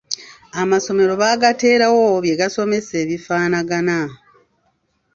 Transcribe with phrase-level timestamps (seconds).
[0.61, 3.97] Amasomero baagateerawo bye gasomesa ebifaanagana.